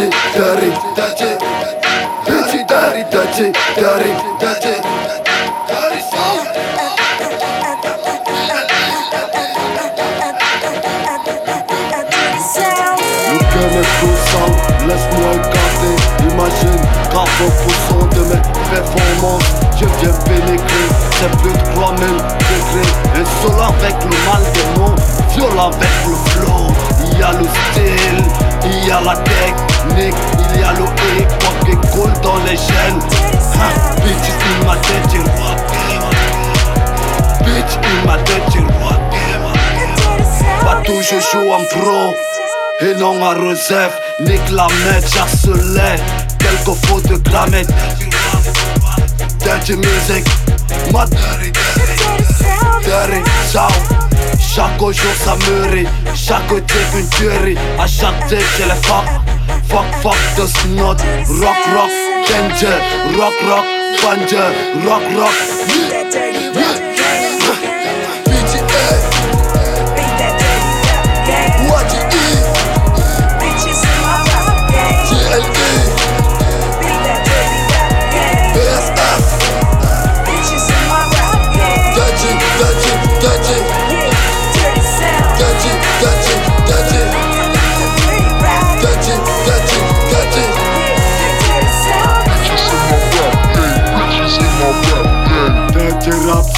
[0.00, 1.36] touché, dari, touché,
[2.24, 4.80] touché, dari, touché, dari, touché.
[14.86, 15.96] Laisse-moi regarder,
[16.32, 16.80] imagine,
[17.10, 19.50] grave en poussant de mes performances.
[19.78, 22.90] Je viens pénétrer, c'est plus de 3000 degrés.
[23.14, 24.96] Et seul avec le mal des mots,
[25.30, 26.64] viol avec le flow,
[27.18, 28.19] y'a le style
[28.64, 30.14] il y a la technique
[30.54, 30.84] Il y a le
[31.18, 33.00] hip-hop qui coule dans les gènes
[33.56, 33.72] hein,
[34.04, 35.22] Bitch, il m'a tête, il
[37.44, 38.66] Bitch, il m'a tête, il
[40.64, 42.14] Pas tout, je joue en pro
[42.82, 45.96] et non en réserve, nique la mètre, j'harcelais
[46.38, 47.66] Quelques fautes de grammaire
[49.40, 50.24] Dirty music,
[50.90, 51.52] ma dirty,
[52.82, 53.22] dirty
[53.52, 54.09] sound
[54.52, 57.56] Chaque jour ça mûrit, chaque type une tuerie.
[57.78, 59.04] À chaque type j'ai les fuck,
[59.68, 60.96] fuck, fuck the snot
[61.40, 61.90] Rock, rock,
[62.28, 62.66] danger,
[63.16, 63.64] rock, rock,
[64.02, 64.50] banger,
[64.84, 66.89] rock, rock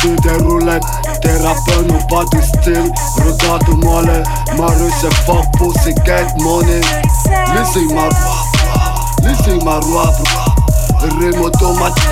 [0.02, 0.82] Dirty rap sur des roulettes
[1.22, 2.92] Des rappeurs n'ont pas de style.
[3.24, 6.80] Regarde-moi les maris c'est fort pour ces get money
[7.54, 8.44] Laissez ma roi,
[9.22, 10.10] laissez ma roi
[11.00, 12.04] Rime automatique.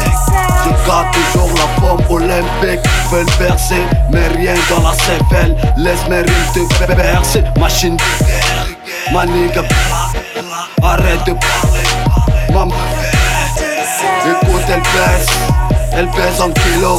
[0.65, 2.81] Je garde toujours la forme olympique.
[3.11, 5.57] Veulent percer mais rien dans la cervelle.
[5.77, 8.67] Laisse mes rimes te percer Machine de guerre.
[9.12, 9.21] Ma
[10.83, 12.75] Arrête de parler Maman.
[14.27, 15.50] Écoute elle baisse
[15.93, 16.99] Elle baisse en kilo.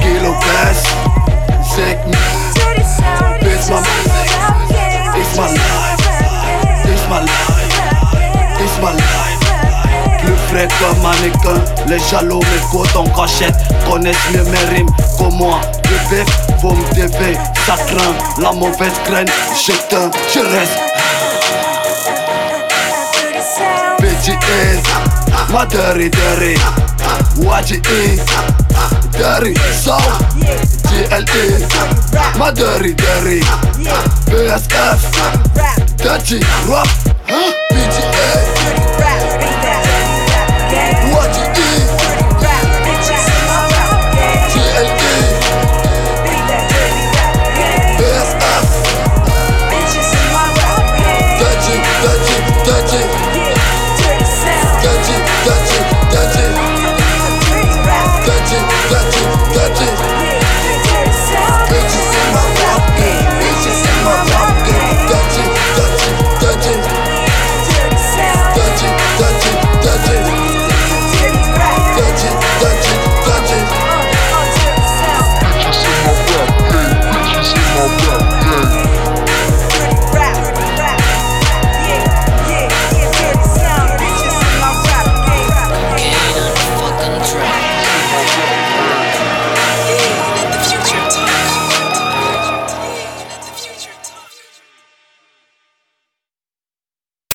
[0.00, 0.86] Kilo baisse
[1.74, 1.98] Sick
[3.42, 3.80] It's my
[5.16, 6.04] It's my life.
[6.84, 8.60] It's my life.
[8.60, 10.20] It's my life.
[10.20, 13.54] Plus frais qu'un mannequin Les jaloux m'écoutent en cachette.
[13.90, 15.60] Connaissent mieux mes rimes que moi.
[15.84, 16.28] Le bif,
[16.60, 19.28] vous me devez Ça craint la mauvaise graine.
[19.64, 20.78] J'éteins, je reste.
[23.98, 24.82] BGS
[25.50, 26.83] My dirty dirty
[27.38, 28.12] watch it eh?
[28.12, 28.18] in
[29.12, 30.00] Dirty, soul
[30.90, 31.68] GLE
[32.38, 33.40] My dirty, dirty
[34.28, 35.00] BSF
[35.98, 37.13] Dutchie, rough